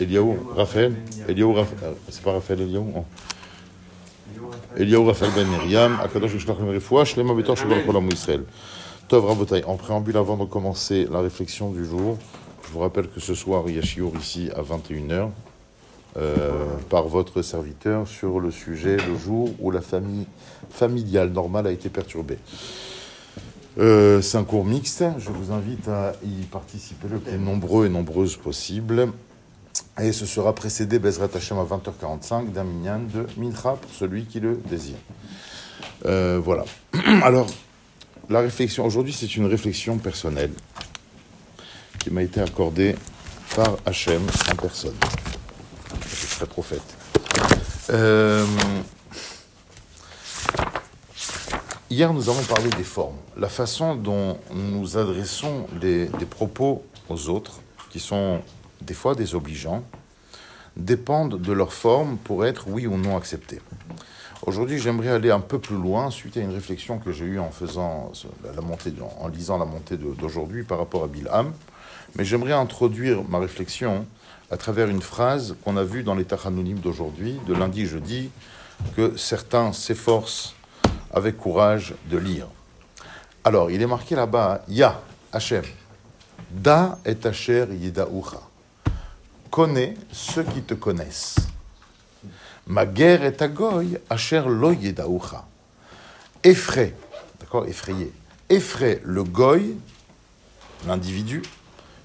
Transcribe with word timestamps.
Eliaou, 0.00 0.36
Raphaël, 0.56 0.94
Eliaou, 1.28 1.56
euh, 1.56 1.64
c'est 2.08 2.22
pas 2.22 2.32
Raphaël 2.32 2.62
Eliaou. 2.62 3.04
Eliaou 4.76 5.04
Raphaël 5.04 5.32
ben 5.36 5.46
Miriam, 5.46 5.98
Akadosh 6.02 6.34
Yishlachem 6.34 6.68
Refoua, 6.68 7.04
Shlema 7.04 7.34
Betor 7.34 7.56
Shabbat 7.56 7.86
Kolam 7.86 8.08
Israël. 8.08 8.42
Tov 9.08 9.26
Rabotai, 9.26 9.64
en 9.64 9.76
préambule 9.76 10.16
avant 10.16 10.36
de 10.36 10.44
commencer 10.44 11.06
la 11.10 11.20
réflexion 11.20 11.70
du 11.70 11.84
jour, 11.84 12.18
je 12.66 12.72
vous 12.72 12.78
rappelle 12.78 13.08
que 13.08 13.20
ce 13.20 13.34
soir, 13.34 13.64
il 13.68 13.76
y 13.76 13.78
a 13.78 13.82
Chiour 13.82 14.12
ici 14.18 14.50
à 14.56 14.62
21h, 14.62 15.28
euh, 16.16 16.64
par 16.88 17.06
votre 17.06 17.42
serviteur, 17.42 18.08
sur 18.08 18.40
le 18.40 18.50
sujet 18.50 18.96
le 18.96 19.18
jour 19.18 19.50
où 19.60 19.70
la 19.70 19.82
famille 19.82 20.26
familiale 20.70 21.30
normale 21.30 21.66
a 21.66 21.70
été 21.70 21.90
perturbée. 21.90 22.38
Euh, 23.78 24.22
c'est 24.22 24.38
un 24.38 24.44
cours 24.44 24.64
mixte. 24.64 25.04
Je 25.18 25.30
vous 25.30 25.52
invite 25.52 25.88
à 25.88 26.12
y 26.24 26.44
participer 26.44 27.08
le 27.08 27.18
plus 27.18 27.38
nombreux 27.38 27.86
et 27.86 27.88
nombreuses 27.88 28.36
possible. 28.36 29.08
Et 30.00 30.12
ce 30.12 30.26
sera 30.26 30.54
précédé, 30.54 30.98
Bezrat 30.98 31.28
Hashem, 31.34 31.58
à 31.58 31.64
20h45, 31.64 32.52
d'un 32.52 32.64
minyan 32.64 33.00
de 33.00 33.26
Mincha 33.36 33.76
pour 33.80 33.90
celui 33.92 34.24
qui 34.24 34.40
le 34.40 34.60
désire. 34.68 34.96
Euh, 36.06 36.40
voilà. 36.42 36.64
Alors, 37.22 37.46
la 38.28 38.40
réflexion, 38.40 38.84
aujourd'hui, 38.84 39.12
c'est 39.12 39.36
une 39.36 39.46
réflexion 39.46 39.98
personnelle 39.98 40.52
qui 41.98 42.10
m'a 42.10 42.22
été 42.22 42.40
accordée 42.40 42.96
par 43.54 43.76
Hachem 43.86 44.22
en 44.50 44.56
personne. 44.56 44.96
Je 46.08 46.26
serai 46.26 46.46
prophète. 46.46 46.96
Euh, 47.90 48.44
Hier, 51.96 52.12
nous 52.12 52.28
avons 52.28 52.42
parlé 52.42 52.68
des 52.70 52.82
formes, 52.82 53.14
la 53.36 53.48
façon 53.48 53.94
dont 53.94 54.36
nous 54.52 54.96
adressons 54.96 55.68
des 55.80 56.08
propos 56.28 56.82
aux 57.08 57.28
autres, 57.28 57.60
qui 57.88 58.00
sont 58.00 58.40
des 58.80 58.94
fois 58.94 59.14
désobligeants, 59.14 59.84
dépendent 60.76 61.40
de 61.40 61.52
leur 61.52 61.72
forme 61.72 62.16
pour 62.16 62.46
être 62.46 62.64
oui 62.66 62.88
ou 62.88 62.96
non 62.96 63.16
acceptés. 63.16 63.60
Aujourd'hui, 64.44 64.80
j'aimerais 64.80 65.10
aller 65.10 65.30
un 65.30 65.38
peu 65.38 65.60
plus 65.60 65.76
loin 65.76 66.10
suite 66.10 66.36
à 66.36 66.40
une 66.40 66.52
réflexion 66.52 66.98
que 66.98 67.12
j'ai 67.12 67.26
eue 67.26 67.38
en 67.38 67.52
faisant 67.52 68.10
la 68.42 68.60
montée, 68.60 68.92
en 69.20 69.28
lisant 69.28 69.56
la 69.58 69.64
montée 69.64 69.96
d'aujourd'hui 69.96 70.64
par 70.64 70.78
rapport 70.78 71.04
à 71.04 71.06
Bilham, 71.06 71.52
mais 72.16 72.24
j'aimerais 72.24 72.54
introduire 72.54 73.22
ma 73.28 73.38
réflexion 73.38 74.04
à 74.50 74.56
travers 74.56 74.88
une 74.88 75.00
phrase 75.00 75.54
qu'on 75.62 75.76
a 75.76 75.84
vue 75.84 76.02
dans 76.02 76.16
les 76.16 76.24
Tachanounim 76.24 76.80
d'aujourd'hui, 76.80 77.38
de 77.46 77.54
lundi 77.54 77.86
jeudi, 77.86 78.30
que 78.96 79.16
certains 79.16 79.72
s'efforcent 79.72 80.56
avec 81.14 81.38
courage 81.38 81.94
de 82.10 82.18
lire. 82.18 82.48
Alors, 83.44 83.70
il 83.70 83.80
est 83.80 83.86
marqué 83.86 84.16
là-bas, 84.16 84.62
Ya, 84.68 85.00
Hachem, 85.32 85.64
Da 86.50 86.98
et 87.06 87.16
Asher 87.24 87.66
Yidaoucha. 87.70 88.40
Connais 89.50 89.94
ceux 90.10 90.42
qui 90.42 90.62
te 90.62 90.74
connaissent. 90.74 91.36
Ma 92.66 92.84
guerre 92.84 93.24
est 93.24 93.40
à 93.42 93.48
Goy, 93.48 93.98
Asher 94.10 94.42
Lo 94.46 94.72
Yidaoucha. 94.72 95.44
Effraie, 96.42 96.94
d'accord, 97.38 97.66
effrayé. 97.66 98.12
Effraie 98.48 99.00
le 99.04 99.22
Goy, 99.22 99.76
l'individu, 100.86 101.42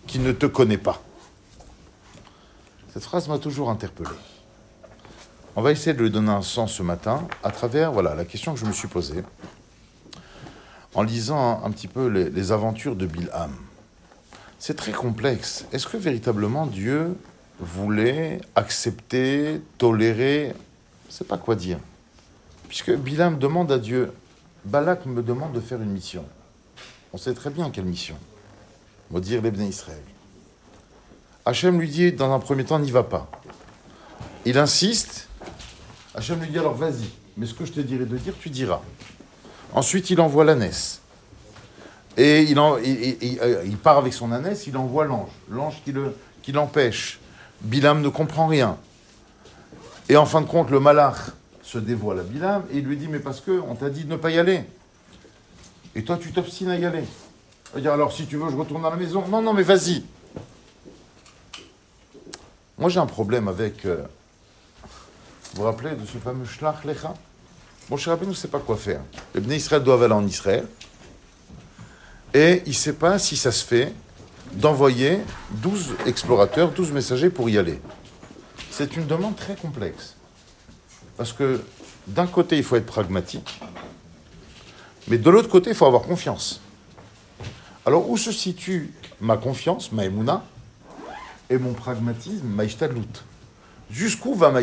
qui 0.06 0.20
ne 0.20 0.32
te 0.32 0.46
connaît 0.46 0.78
pas. 0.78 1.02
Cette 2.94 3.04
phrase 3.04 3.28
m'a 3.28 3.40
toujours 3.40 3.70
interpellé. 3.70 4.10
On 5.60 5.62
va 5.62 5.74
essayer 5.74 5.94
de 5.94 6.02
lui 6.02 6.10
donner 6.10 6.32
un 6.32 6.42
sens 6.42 6.72
ce 6.72 6.84
matin 6.84 7.28
à 7.44 7.52
travers 7.52 7.92
voilà, 7.92 8.16
la 8.16 8.24
question 8.24 8.54
que 8.54 8.60
je 8.62 8.66
me 8.66 8.72
suis 8.72 8.88
posée 8.88 9.26
en 10.96 11.04
lisant 11.04 11.62
un, 11.66 11.72
petit 11.72 11.90
peu 11.90 12.08
les, 12.08 12.30
les 12.30 12.52
aventures 12.54 12.96
de 12.96 13.06
Bilham. 13.06 13.54
C'est 14.58 14.76
très 14.76 14.94
complexe. 14.94 15.66
Est-ce 15.74 15.86
que 15.86 15.98
véritablement 15.98 16.66
Dieu 16.66 17.14
voulait 17.60 18.40
accepter, 18.56 19.60
tolérer 19.78 20.54
Je 20.54 21.08
ne 21.10 21.12
sais 21.12 21.26
pas 21.26 21.38
quoi 21.38 21.56
dire. 21.56 21.80
Puisque 22.70 22.96
Bilham 22.96 23.38
demande 23.38 23.70
à 23.74 23.80
Dieu, 23.80 24.14
Balak 24.64 25.06
me 25.08 25.22
demande 25.22 25.52
de 25.52 25.60
faire 25.60 25.82
une 25.82 25.92
mission. 25.92 26.24
On 27.12 27.18
sait 27.18 27.34
très 27.34 27.50
bien 27.50 27.70
quelle 27.70 27.84
mission. 27.84 28.16
Maudire 29.12 29.42
les 29.42 29.66
Israël. 29.66 30.00
Hachem 31.46 31.82
lui 31.82 31.90
dit, 31.90 32.14
dans 32.14 32.34
un 32.34 32.40
premier 32.40 32.64
temps, 32.64 32.80
n'y 32.80 32.92
va 32.92 33.04
pas. 33.04 33.30
Il 34.46 34.58
insiste. 34.58 35.29
Hachem 36.20 36.42
lui 36.42 36.50
dit 36.50 36.60
alors 36.60 36.76
vas-y, 36.76 37.10
mais 37.38 37.46
ce 37.46 37.54
que 37.54 37.64
je 37.66 37.72
te 37.72 37.80
dirai 37.80 38.04
de 38.06 38.18
dire, 38.18 38.34
tu 38.40 38.50
diras. 38.50 38.82
Ensuite, 39.74 40.10
il 40.10 40.20
envoie 40.20 40.44
l'ânesse. 40.44 41.00
Et 42.18 42.42
il, 42.44 42.60
en- 42.60 42.78
il- 42.78 43.40
euh, 43.42 43.64
il 43.66 43.78
part 43.78 43.98
avec 43.98 44.12
son 44.14 44.34
ânesse, 44.34 44.68
il 44.68 44.76
envoie 44.76 45.06
l'ange. 45.06 45.30
L'ange 45.50 45.82
qui 45.86 45.94
le- 45.94 46.14
qui 46.42 46.52
l'empêche. 46.52 47.20
Bilam 47.62 48.02
ne 48.02 48.10
comprend 48.10 48.48
rien. 48.48 48.78
Et 50.10 50.18
en 50.18 50.26
fin 50.26 50.42
de 50.42 50.46
compte, 50.48 50.70
le 50.72 50.82
malach 50.82 51.16
se 51.64 51.78
dévoile 51.78 52.20
à 52.20 52.24
Bilam 52.24 52.64
et 52.74 52.80
il 52.80 52.84
lui 52.86 52.98
dit 52.98 53.08
Mais 53.08 53.20
parce 53.20 53.40
que 53.40 53.52
on 53.66 53.76
t'a 53.76 53.90
dit 53.90 54.04
de 54.04 54.10
ne 54.10 54.18
pas 54.18 54.32
y 54.32 54.40
aller. 54.40 54.64
Et 55.96 56.04
toi, 56.04 56.18
tu 56.20 56.34
t'obstines 56.34 56.70
à 56.70 56.76
y 56.78 56.84
aller. 56.86 57.04
Il 57.78 57.82
dire 57.82 57.94
Alors, 57.94 58.12
si 58.12 58.26
tu 58.26 58.36
veux, 58.36 58.50
je 58.50 58.58
retourne 58.58 58.84
à 58.86 58.90
la 58.90 58.96
maison. 58.98 59.26
Non, 59.30 59.42
non, 59.42 59.54
mais 59.54 59.64
vas-y. 59.64 60.04
Moi, 62.78 62.90
j'ai 62.90 63.00
un 63.00 63.06
problème 63.06 63.48
avec. 63.48 63.86
euh, 63.86 64.04
vous 65.54 65.62
vous 65.62 65.64
rappelez 65.64 65.96
de 65.96 66.06
ce 66.06 66.18
fameux 66.18 66.46
Shlach 66.46 66.84
Lecha? 66.86 67.14
Mon 67.90 67.98
cher 67.98 68.14
Rabbeinu 68.14 68.32
ne 68.32 68.36
sait 68.36 68.48
pas 68.48 68.60
quoi 68.60 68.78
faire. 68.78 69.02
Les 69.34 69.42
Bnei 69.42 69.58
Israël 69.58 69.84
doivent 69.84 70.04
aller 70.04 70.14
en 70.14 70.26
Israël. 70.26 70.68
Et 72.34 72.62
il 72.66 72.70
ne 72.70 72.76
sait 72.76 72.94
pas 72.94 73.18
si 73.18 73.36
ça 73.36 73.52
se 73.52 73.66
fait 73.66 73.94
d'envoyer 74.54 75.20
12 75.52 75.96
explorateurs, 76.06 76.72
12 76.72 76.92
messagers 76.92 77.30
pour 77.32 77.50
y 77.50 77.58
aller. 77.58 77.82
C'est 78.70 78.96
une 78.96 79.08
demande 79.08 79.36
très 79.36 79.56
complexe. 79.56 80.16
Parce 81.18 81.34
que 81.34 81.62
d'un 82.06 82.28
côté, 82.28 82.58
il 82.58 82.64
faut 82.64 82.76
être 82.76 82.86
pragmatique, 82.86 83.60
mais 85.08 85.18
de 85.18 85.30
l'autre 85.30 85.50
côté, 85.50 85.72
il 85.72 85.76
faut 85.76 85.86
avoir 85.86 86.04
confiance. 86.04 86.62
Alors, 87.86 88.10
où 88.10 88.18
se 88.18 88.32
situe 88.32 88.94
ma 89.20 89.38
confiance, 89.38 89.92
ma 89.92 90.06
émouna, 90.06 90.44
et 91.50 91.58
mon 91.58 91.74
pragmatisme, 91.74 92.48
ma 92.48 92.64
Jusqu'où 93.90 94.36
va 94.36 94.52
ma 94.52 94.62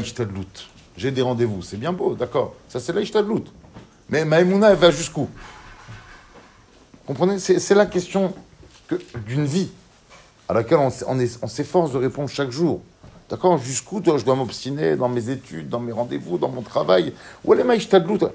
J'ai 0.97 1.11
des 1.11 1.23
rendez-vous, 1.23 1.63
c'est 1.63 1.77
bien 1.77 1.93
beau, 1.93 2.15
d'accord. 2.15 2.55
Ça, 2.69 2.81
c'est 2.81 2.93
la 2.93 3.01
ishtadlout. 3.03 3.45
Mais 4.09 4.25
ma 4.25 4.41
émouna, 4.41 4.71
elle 4.71 4.77
va 4.77 4.91
jusqu'où? 4.91 5.29
Comprenez 7.07 7.39
C'est 7.39 7.75
la 7.75 7.87
question 7.87 8.35
que- 8.89 9.01
d'une 9.27 9.45
vie 9.45 9.71
à 10.49 10.55
laquelle 10.55 10.79
on, 10.79 11.49
s'efforce 11.49 11.93
de 11.93 11.99
répondre 11.99 12.29
chaque 12.29 12.51
jour. 12.51 12.81
D'accord 13.29 13.59
Jusqu'où 13.59 14.01
je 14.05 14.25
dois 14.25 14.37
m'obstiner 14.37 14.97
dans 14.97 15.09
mes 15.09 15.29
études, 15.31 15.69
dans 15.69 15.81
mes 15.81 15.93
rendez-vous, 15.93 16.39
dans 16.39 16.49
mon 16.49 16.63
travail? 16.63 17.13
Où 17.45 17.53
est 17.55 17.65
ma 17.65 17.75
ishtadlout 17.75 18.31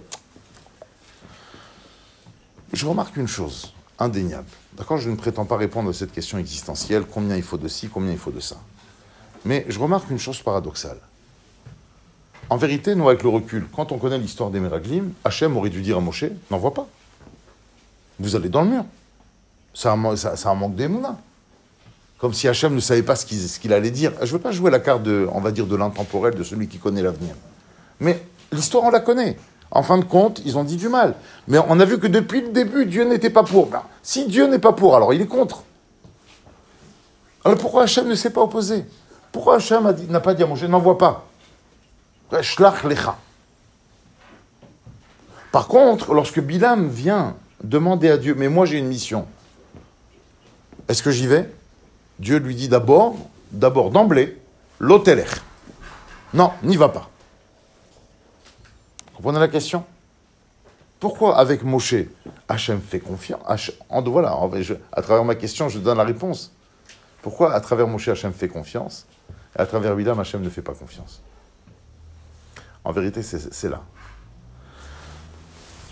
Je 2.73 2.85
remarque 2.85 3.15
une 3.17 3.27
chose 3.27 3.73
indéniable. 3.99 4.47
D'accord 4.77 4.97
Je 4.97 5.09
ne 5.09 5.15
prétends 5.15 5.45
pas 5.45 5.57
répondre 5.57 5.89
à 5.89 5.93
cette 5.93 6.11
question 6.11 6.37
existentielle 6.37 7.05
combien 7.05 7.35
il 7.37 7.43
faut 7.43 7.57
de 7.57 7.67
ci, 7.67 7.87
combien 7.89 8.11
il 8.11 8.17
faut 8.17 8.31
de 8.31 8.39
ça. 8.39 8.57
Mais 9.45 9.65
je 9.69 9.79
remarque 9.79 10.09
une 10.09 10.19
chose 10.19 10.41
paradoxale. 10.41 10.99
En 12.51 12.57
vérité, 12.57 12.95
nous, 12.95 13.07
avec 13.07 13.23
le 13.23 13.29
recul, 13.29 13.65
quand 13.73 13.93
on 13.93 13.97
connaît 13.97 14.17
l'histoire 14.17 14.49
des 14.49 14.59
Meraglim, 14.59 15.13
Hachem 15.23 15.55
aurait 15.55 15.69
dû 15.69 15.81
dire 15.81 15.95
à 15.95 15.99
Moshe 16.01 16.25
N'envoie 16.51 16.73
pas. 16.73 16.85
Vous 18.19 18.35
allez 18.35 18.49
dans 18.49 18.63
le 18.63 18.67
mur. 18.67 18.83
Un 19.85 19.95
manque 19.95 20.75
d'émouna. 20.75 21.17
Comme 22.17 22.33
si 22.33 22.49
Hachem 22.49 22.75
ne 22.75 22.81
savait 22.81 23.03
pas 23.03 23.15
ce 23.15 23.25
qu'il 23.25 23.71
allait 23.71 23.89
dire. 23.89 24.11
Je 24.19 24.25
ne 24.25 24.31
veux 24.31 24.39
pas 24.39 24.51
jouer 24.51 24.69
la 24.69 24.81
carte, 24.81 25.01
de, 25.01 25.29
on 25.31 25.39
va 25.39 25.51
dire, 25.51 25.65
de 25.65 25.77
l'intemporel, 25.77 26.35
de 26.35 26.43
celui 26.43 26.67
qui 26.67 26.77
connaît 26.77 27.01
l'avenir. 27.01 27.35
Mais 28.01 28.21
l'histoire, 28.51 28.83
on 28.83 28.89
la 28.89 28.99
connaît. 28.99 29.37
En 29.71 29.81
fin 29.81 29.97
de 29.97 30.03
compte, 30.03 30.41
ils 30.43 30.57
ont 30.57 30.65
dit 30.65 30.75
du 30.75 30.89
mal. 30.89 31.15
Mais 31.47 31.57
on 31.69 31.79
a 31.79 31.85
vu 31.85 31.99
que 31.99 32.07
depuis 32.07 32.41
le 32.41 32.49
début, 32.49 32.85
Dieu 32.85 33.05
n'était 33.05 33.29
pas 33.29 33.43
pour. 33.43 33.67
Ben, 33.67 33.83
si 34.03 34.27
Dieu 34.27 34.47
n'est 34.47 34.59
pas 34.59 34.73
pour, 34.73 34.97
alors 34.97 35.13
il 35.13 35.21
est 35.21 35.25
contre. 35.25 35.63
Alors 37.45 37.57
pourquoi 37.57 37.83
Hachem 37.83 38.09
ne 38.09 38.15
s'est 38.15 38.31
pas 38.31 38.41
opposé? 38.41 38.83
Pourquoi 39.31 39.55
Hachem 39.55 39.89
n'a 40.09 40.19
pas 40.19 40.33
dit 40.33 40.43
à 40.43 40.47
Moshe, 40.47 40.63
n'envoie 40.63 40.97
pas? 40.97 41.30
Par 45.51 45.67
contre, 45.67 46.13
lorsque 46.13 46.39
Bilam 46.39 46.87
vient 46.87 47.35
demander 47.63 48.09
à 48.09 48.17
Dieu, 48.17 48.35
mais 48.35 48.47
moi 48.47 48.65
j'ai 48.65 48.77
une 48.77 48.87
mission, 48.87 49.27
est-ce 50.87 51.03
que 51.03 51.11
j'y 51.11 51.27
vais? 51.27 51.49
Dieu 52.19 52.37
lui 52.37 52.55
dit 52.55 52.69
d'abord, 52.69 53.15
d'abord 53.51 53.91
d'emblée, 53.91 54.39
l'hôteler. 54.79 55.25
Non, 56.33 56.51
n'y 56.63 56.77
va 56.77 56.89
pas. 56.89 57.09
Vous 59.07 59.17
comprenez 59.17 59.39
la 59.39 59.47
question? 59.47 59.83
Pourquoi 60.99 61.37
avec 61.37 61.63
Moshe, 61.63 61.95
Hachem 62.47 62.79
fait 62.79 62.99
confiance 62.99 63.71
Voilà, 63.89 64.37
à 64.93 65.01
travers 65.01 65.25
ma 65.25 65.35
question, 65.35 65.67
je 65.67 65.79
donne 65.79 65.97
la 65.97 66.03
réponse. 66.03 66.51
Pourquoi 67.21 67.53
à 67.53 67.59
travers 67.59 67.87
Moshe, 67.87 68.07
Hachem 68.07 68.33
fait 68.33 68.47
confiance 68.47 69.05
et 69.57 69.61
à 69.61 69.65
travers 69.65 69.95
Bilam, 69.95 70.19
Hachem 70.19 70.41
ne 70.41 70.49
fait 70.49 70.61
pas 70.61 70.73
confiance? 70.73 71.21
En 72.83 72.91
vérité, 72.91 73.21
c'est 73.21 73.69
là. 73.69 73.83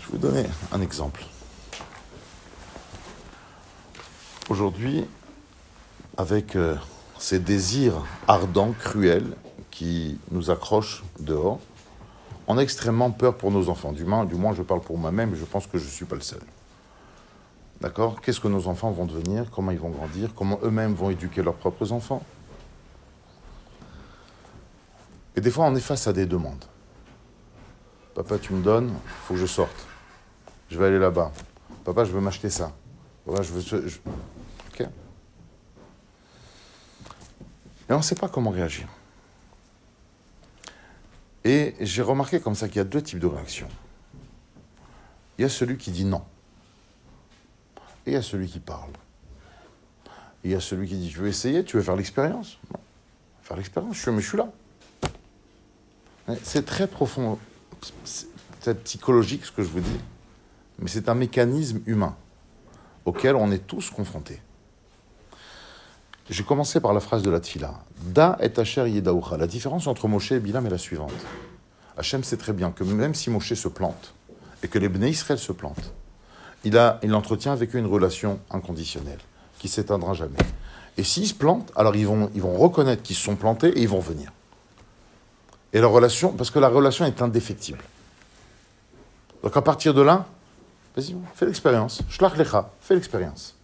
Je 0.00 0.06
vais 0.06 0.12
vous 0.12 0.18
donner 0.18 0.44
un 0.72 0.80
exemple. 0.80 1.24
Aujourd'hui, 4.48 5.06
avec 6.16 6.56
euh, 6.56 6.74
ces 7.18 7.38
désirs 7.38 8.04
ardents, 8.26 8.72
cruels, 8.72 9.36
qui 9.70 10.18
nous 10.32 10.50
accrochent 10.50 11.04
dehors, 11.20 11.60
on 12.48 12.58
a 12.58 12.62
extrêmement 12.62 13.12
peur 13.12 13.36
pour 13.36 13.52
nos 13.52 13.68
enfants. 13.68 13.92
Du 13.92 14.04
moins, 14.04 14.24
du 14.24 14.34
moins 14.34 14.52
je 14.54 14.62
parle 14.62 14.80
pour 14.80 14.98
moi-même, 14.98 15.36
je 15.36 15.44
pense 15.44 15.68
que 15.68 15.78
je 15.78 15.84
ne 15.84 15.90
suis 15.90 16.04
pas 16.04 16.16
le 16.16 16.20
seul. 16.22 16.42
D'accord? 17.80 18.20
Qu'est-ce 18.20 18.40
que 18.40 18.48
nos 18.48 18.66
enfants 18.66 18.90
vont 18.90 19.06
devenir? 19.06 19.50
Comment 19.50 19.70
ils 19.70 19.78
vont 19.78 19.90
grandir? 19.90 20.34
Comment 20.34 20.58
eux-mêmes 20.62 20.92
vont 20.92 21.10
éduquer 21.10 21.42
leurs 21.42 21.54
propres 21.54 21.92
enfants? 21.92 22.22
Et 25.36 25.40
des 25.40 25.50
fois, 25.50 25.66
on 25.66 25.74
est 25.76 25.80
face 25.80 26.06
à 26.08 26.12
des 26.12 26.26
demandes. 26.26 26.64
Papa, 28.22 28.38
tu 28.38 28.52
me 28.52 28.62
donnes, 28.62 28.88
il 28.88 29.24
faut 29.24 29.32
que 29.32 29.40
je 29.40 29.46
sorte. 29.46 29.86
Je 30.68 30.78
vais 30.78 30.88
aller 30.88 30.98
là-bas. 30.98 31.32
Papa, 31.84 32.04
je 32.04 32.12
veux 32.12 32.20
m'acheter 32.20 32.50
ça. 32.50 32.70
Papa, 33.24 33.40
je 33.40 33.50
veux... 33.50 33.86
Ok 34.68 34.80
Et 37.88 37.92
on 37.94 37.96
ne 37.96 38.02
sait 38.02 38.16
pas 38.16 38.28
comment 38.28 38.50
réagir. 38.50 38.88
Et 41.44 41.74
j'ai 41.80 42.02
remarqué 42.02 42.40
comme 42.40 42.54
ça 42.54 42.68
qu'il 42.68 42.76
y 42.76 42.80
a 42.80 42.84
deux 42.84 43.00
types 43.00 43.20
de 43.20 43.26
réactions. 43.26 43.70
Il 45.38 45.42
y 45.42 45.44
a 45.46 45.48
celui 45.48 45.78
qui 45.78 45.90
dit 45.90 46.04
non. 46.04 46.22
Et 48.04 48.10
il 48.10 48.12
y 48.12 48.16
a 48.16 48.22
celui 48.22 48.48
qui 48.48 48.60
parle. 48.60 48.92
Il 50.44 50.50
y 50.50 50.54
a 50.54 50.60
celui 50.60 50.86
qui 50.86 50.98
dit, 50.98 51.08
tu 51.08 51.20
veux 51.20 51.28
essayer, 51.28 51.64
tu 51.64 51.78
veux 51.78 51.82
faire 51.82 51.96
l'expérience? 51.96 52.58
Faire 53.42 53.56
l'expérience, 53.56 53.96
je 53.96 54.02
suis, 54.02 54.10
mais 54.10 54.20
je 54.20 54.28
suis 54.28 54.36
là. 54.36 54.52
C'est 56.42 56.66
très 56.66 56.86
profond, 56.86 57.38
c'est 58.04 58.84
psychologique 58.84 59.44
ce 59.44 59.52
que 59.52 59.62
je 59.62 59.68
vous 59.68 59.80
dis, 59.80 60.00
mais 60.78 60.88
c'est 60.88 61.08
un 61.08 61.14
mécanisme 61.14 61.80
humain 61.86 62.16
auquel 63.04 63.36
on 63.36 63.50
est 63.50 63.66
tous 63.66 63.90
confrontés. 63.90 64.40
J'ai 66.28 66.44
commencé 66.44 66.78
par 66.78 66.92
la 66.92 67.00
phrase 67.00 67.22
de 67.22 67.30
la 67.30 67.40
Tfila. 67.40 67.74
Da 68.02 68.38
et 68.40 68.56
Asher 68.56 68.88
Yedaoucha. 68.88 69.36
La 69.36 69.48
différence 69.48 69.88
entre 69.88 70.06
Moshe 70.06 70.30
et 70.30 70.38
Bilam 70.38 70.64
est 70.64 70.70
la 70.70 70.78
suivante. 70.78 71.12
Hachem 71.96 72.22
sait 72.22 72.36
très 72.36 72.52
bien 72.52 72.70
que 72.70 72.84
même 72.84 73.14
si 73.14 73.30
Moshe 73.30 73.54
se 73.54 73.66
plante 73.66 74.14
et 74.62 74.68
que 74.68 74.78
les 74.78 74.88
Bnei 74.88 75.10
Israël 75.10 75.40
se 75.40 75.50
plantent, 75.50 75.92
il, 76.62 76.78
a, 76.78 77.00
il 77.02 77.14
entretient 77.14 77.52
avec 77.52 77.74
eux 77.74 77.78
une 77.78 77.86
relation 77.86 78.38
inconditionnelle 78.50 79.18
qui 79.58 79.68
s'éteindra 79.68 80.14
jamais. 80.14 80.38
Et 80.96 81.02
s'ils 81.02 81.26
se 81.26 81.34
plantent, 81.34 81.72
alors 81.74 81.96
ils 81.96 82.06
vont, 82.06 82.30
ils 82.34 82.42
vont 82.42 82.56
reconnaître 82.56 83.02
qu'ils 83.02 83.16
se 83.16 83.22
sont 83.22 83.36
plantés 83.36 83.68
et 83.68 83.82
ils 83.82 83.88
vont 83.88 84.00
venir. 84.00 84.30
Et 85.72 85.80
la 85.80 85.86
relation, 85.86 86.32
parce 86.32 86.50
que 86.50 86.58
la 86.58 86.68
relation 86.68 87.04
est 87.04 87.22
indéfectible. 87.22 87.82
Donc 89.42 89.56
à 89.56 89.62
partir 89.62 89.94
de 89.94 90.02
là, 90.02 90.26
vas-y, 90.96 91.16
fais 91.34 91.46
l'expérience. 91.46 92.02
Shlach 92.08 92.36
lecha, 92.36 92.70
fais 92.80 92.94
l'expérience. 92.94 93.54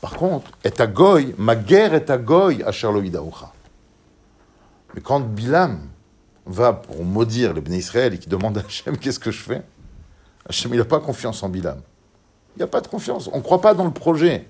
Par 0.00 0.14
contre, 0.14 0.50
et 0.64 0.80
à 0.80 0.86
goy, 0.86 1.34
ma 1.38 1.54
guerre 1.54 1.94
est 1.94 2.10
à 2.10 2.18
goy 2.18 2.62
à 2.64 2.72
Charloïdaoucha. 2.72 3.52
Mais 4.94 5.00
quand 5.00 5.20
Bilam 5.20 5.80
va 6.44 6.72
pour 6.72 7.04
maudire 7.04 7.54
les 7.54 7.60
Bnei 7.60 7.78
Israël 7.78 8.14
et 8.14 8.18
qui 8.18 8.28
demande 8.28 8.58
à 8.58 8.62
Hachem 8.62 8.98
qu'est-ce 8.98 9.20
que 9.20 9.30
je 9.30 9.40
fais, 9.40 9.62
Hachem 10.48 10.74
il 10.74 10.78
n'a 10.78 10.84
pas 10.84 11.00
confiance 11.00 11.42
en 11.42 11.48
Bilam. 11.48 11.80
Il 12.56 12.58
n'y 12.58 12.64
a 12.64 12.66
pas 12.66 12.80
de 12.80 12.88
confiance. 12.88 13.30
On 13.32 13.38
ne 13.38 13.42
croit 13.42 13.60
pas 13.60 13.74
dans 13.74 13.84
le 13.84 13.92
projet. 13.92 14.46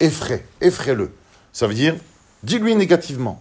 Effraie, 0.00 0.46
effraie-le. 0.60 1.12
Ça 1.52 1.66
veut 1.66 1.74
dire, 1.74 1.94
dis-lui 2.42 2.74
négativement. 2.74 3.40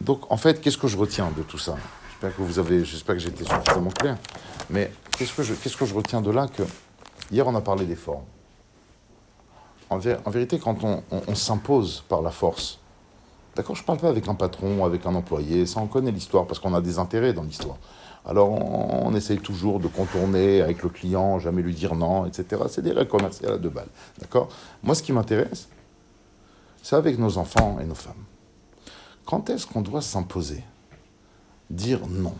Donc, 0.00 0.30
en 0.30 0.36
fait, 0.36 0.60
qu'est-ce 0.60 0.78
que 0.78 0.88
je 0.88 0.96
retiens 0.96 1.30
de 1.36 1.42
tout 1.42 1.58
ça? 1.58 1.76
J'espère 2.10 2.36
que 2.36 2.42
vous 2.42 2.58
avez, 2.58 2.84
j'espère 2.84 3.14
que 3.16 3.20
j'ai 3.20 3.28
été 3.28 3.44
suffisamment 3.44 3.90
clair. 3.90 4.16
Mais 4.70 4.90
qu'est-ce 5.16 5.34
que 5.34 5.42
je, 5.42 5.94
retiens 5.94 6.20
de 6.20 6.30
là 6.30 6.46
que 6.48 6.62
hier 7.30 7.46
on 7.46 7.54
a 7.54 7.60
parlé 7.60 7.84
des 7.86 7.96
formes. 7.96 8.24
En, 9.88 9.98
vé- 9.98 10.18
en 10.24 10.30
vérité, 10.30 10.58
quand 10.58 10.78
on, 10.84 11.34
s'impose 11.34 12.04
par 12.08 12.22
la 12.22 12.30
force, 12.30 12.78
d'accord, 13.56 13.74
je 13.74 13.82
parle 13.84 13.98
pas 13.98 14.08
avec 14.08 14.28
un 14.28 14.34
patron, 14.34 14.84
avec 14.84 15.04
un 15.06 15.14
employé, 15.14 15.66
ça 15.66 15.80
on 15.80 15.86
connaît 15.86 16.12
l'histoire 16.12 16.46
parce 16.46 16.60
qu'on 16.60 16.74
a 16.74 16.80
des 16.80 16.98
intérêts 16.98 17.32
dans 17.32 17.42
l'histoire. 17.42 17.76
Alors 18.24 18.50
on, 18.50 19.06
on 19.08 19.14
essaye 19.14 19.38
toujours 19.38 19.80
de 19.80 19.88
contourner 19.88 20.60
avec 20.60 20.82
le 20.82 20.88
client, 20.90 21.38
jamais 21.38 21.62
lui 21.62 21.74
dire 21.74 21.94
non, 21.94 22.26
etc. 22.26 22.62
C'est 22.68 22.82
des 22.82 22.92
règles 22.92 23.10
commerciales 23.10 23.54
à 23.54 23.58
deux 23.58 23.70
balles, 23.70 23.88
d'accord? 24.20 24.48
Moi, 24.82 24.94
ce 24.94 25.02
qui 25.02 25.12
m'intéresse, 25.12 25.68
c'est 26.82 26.96
avec 26.96 27.18
nos 27.18 27.38
enfants 27.38 27.78
et 27.80 27.84
nos 27.84 27.94
femmes. 27.94 28.24
Quand 29.30 29.48
est-ce 29.48 29.64
qu'on 29.66 29.80
doit 29.80 30.02
s'imposer? 30.02 30.64
Dire 31.70 32.00
non. 32.08 32.34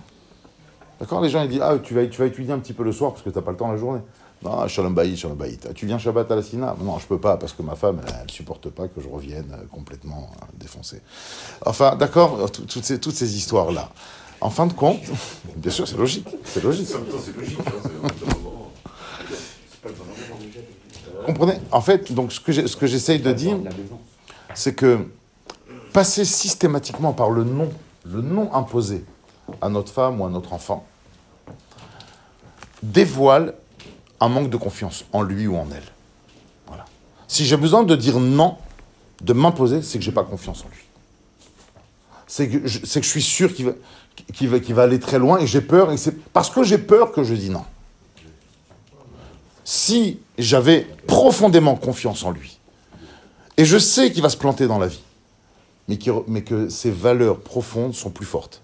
D'accord 0.98 1.20
Les 1.20 1.30
gens 1.30 1.42
ils 1.44 1.48
disent 1.48 1.60
Ah, 1.62 1.78
tu 1.80 1.94
vas, 1.94 2.04
tu 2.06 2.18
vas 2.20 2.26
étudier 2.26 2.52
un 2.52 2.58
petit 2.58 2.72
peu 2.72 2.82
le 2.82 2.90
soir 2.90 3.12
parce 3.12 3.22
que 3.22 3.30
tu 3.30 3.36
n'as 3.36 3.42
pas 3.42 3.52
le 3.52 3.56
temps 3.56 3.70
la 3.70 3.76
journée. 3.78 4.00
Non, 4.42 4.66
shalom 4.66 4.92
bayit, 4.94 5.16
shalom. 5.16 5.38
Ah, 5.68 5.72
Tu 5.72 5.86
viens 5.86 5.98
Shabbat 5.98 6.28
à 6.32 6.34
la 6.36 6.42
Sina? 6.42 6.74
Non, 6.82 6.98
je 6.98 7.06
peux 7.06 7.20
pas 7.20 7.36
parce 7.36 7.52
que 7.52 7.62
ma 7.62 7.76
femme, 7.76 8.00
elle, 8.08 8.24
ne 8.26 8.30
supporte 8.30 8.70
pas 8.70 8.88
que 8.88 9.00
je 9.00 9.08
revienne 9.08 9.52
euh, 9.52 9.64
complètement 9.70 10.30
euh, 10.42 10.46
défoncé. 10.58 11.00
Enfin, 11.64 11.94
d'accord, 11.94 12.40
euh, 12.40 12.48
tout- 12.48 12.64
toutes 12.64 12.84
ces, 12.84 12.98
toutes 12.98 13.14
ces 13.14 13.36
histoires-là. 13.36 13.90
En 14.40 14.50
fin 14.50 14.66
de 14.66 14.72
compte, 14.72 15.00
bien 15.56 15.70
sûr, 15.70 15.86
c'est 15.86 15.96
logique. 15.98 16.26
C'est 16.44 16.64
logique. 16.64 16.88
Comprenez? 21.26 21.60
En 21.70 21.82
fait, 21.82 22.12
donc 22.12 22.32
ce 22.32 22.40
que 22.40 22.86
j'essaye 22.86 23.20
de 23.20 23.32
dire, 23.32 23.58
c'est 24.54 24.74
que 24.74 25.06
passer 25.92 26.24
systématiquement 26.24 27.12
par 27.12 27.30
le 27.30 27.44
non, 27.44 27.70
le 28.04 28.22
non 28.22 28.52
imposé 28.54 29.04
à 29.60 29.68
notre 29.68 29.92
femme 29.92 30.20
ou 30.20 30.26
à 30.26 30.30
notre 30.30 30.52
enfant, 30.52 30.86
dévoile 32.82 33.54
un 34.20 34.28
manque 34.28 34.50
de 34.50 34.56
confiance 34.56 35.04
en 35.12 35.22
lui 35.22 35.46
ou 35.46 35.56
en 35.56 35.66
elle. 35.74 35.82
Voilà. 36.66 36.84
Si 37.28 37.44
j'ai 37.44 37.56
besoin 37.56 37.82
de 37.82 37.96
dire 37.96 38.18
non, 38.20 38.56
de 39.20 39.32
m'imposer, 39.32 39.82
c'est 39.82 39.98
que 39.98 40.04
j'ai 40.04 40.12
pas 40.12 40.24
confiance 40.24 40.64
en 40.64 40.68
lui. 40.68 40.84
C'est 42.26 42.48
que 42.48 42.66
je, 42.66 42.78
je 42.84 43.00
suis 43.00 43.22
sûr 43.22 43.52
qu'il 43.54 43.66
va, 44.76 44.82
aller 44.82 45.00
très 45.00 45.18
loin 45.18 45.38
et 45.38 45.46
j'ai 45.46 45.60
peur. 45.60 45.92
Parce 46.32 46.48
que 46.48 46.62
j'ai 46.62 46.78
peur 46.78 47.12
que 47.12 47.24
je 47.24 47.34
dis 47.34 47.50
non. 47.50 47.64
Si 49.64 50.20
j'avais 50.38 50.86
profondément 51.06 51.76
confiance 51.76 52.24
en 52.24 52.30
lui, 52.30 52.58
et 53.56 53.64
je 53.64 53.78
sais 53.78 54.12
qu'il 54.12 54.22
va 54.22 54.28
se 54.28 54.36
planter 54.36 54.66
dans 54.66 54.78
la 54.78 54.86
vie, 54.86 55.02
mais, 55.88 56.42
que 56.42 56.68
ses 56.68 56.90
valeurs 56.90 57.40
profondes 57.40 57.94
sont 57.94 58.10
plus 58.10 58.26
fortes. 58.26 58.62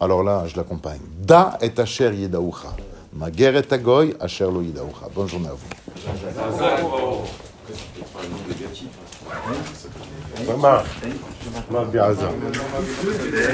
Alors 0.00 0.22
là, 0.22 0.46
je 0.46 0.56
l'accompagne. 0.56 1.00
Da 1.20 1.58
et 1.60 1.72
Asher 1.78 2.14
Yedaoucha. 2.14 2.74
Ma 3.12 3.30
guerre 3.30 3.56
est 3.56 3.72
Agoy, 3.72 4.14
Asher 4.20 4.44
lo 4.44 4.62
Yedaoucha. 4.62 5.08
Bonne 5.14 5.28
journée 5.28 5.48
à 5.48 5.52
vous. 5.52 5.68